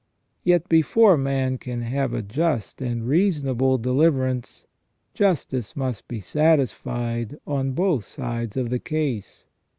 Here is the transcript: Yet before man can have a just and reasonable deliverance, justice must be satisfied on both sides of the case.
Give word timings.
Yet 0.43 0.67
before 0.67 1.15
man 1.15 1.59
can 1.59 1.83
have 1.83 2.11
a 2.11 2.23
just 2.23 2.81
and 2.81 3.07
reasonable 3.07 3.77
deliverance, 3.77 4.65
justice 5.13 5.75
must 5.75 6.07
be 6.07 6.19
satisfied 6.19 7.37
on 7.45 7.73
both 7.73 8.03
sides 8.03 8.57
of 8.57 8.71
the 8.71 8.79
case. 8.79 9.45